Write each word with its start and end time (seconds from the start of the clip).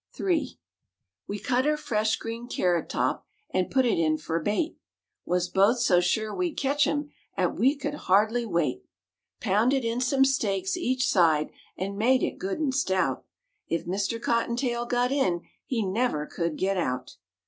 III. 0.19 0.57
We 1.27 1.37
cut 1.37 1.67
er 1.67 1.77
fresh 1.77 2.15
green 2.15 2.47
carrot 2.47 2.89
top 2.89 3.27
'n' 3.53 3.69
put 3.69 3.85
it 3.85 3.99
in 3.99 4.17
fer 4.17 4.39
bait, 4.41 4.75
Wuz 5.27 5.41
both 5.47 5.77
so 5.77 5.99
sure 6.01 6.33
we'd 6.33 6.57
ketch 6.57 6.85
him 6.85 7.11
'at 7.37 7.53
we 7.53 7.75
couldn't 7.75 7.99
hardly 7.99 8.43
wait; 8.43 8.83
Pounded 9.41 9.85
in 9.85 10.01
some 10.01 10.25
stakes 10.25 10.75
each 10.75 11.07
side 11.07 11.51
'n' 11.77 11.99
made 11.99 12.23
it 12.23 12.39
good 12.39 12.57
'n' 12.57 12.71
stout; 12.71 13.23
If 13.67 13.85
Mister 13.85 14.17
Cotton 14.17 14.55
Tail 14.55 14.87
got 14.87 15.11
in 15.11 15.41
he 15.67 15.85
never 15.85 16.25
could 16.25 16.57
get 16.57 16.77
out. 16.77 17.17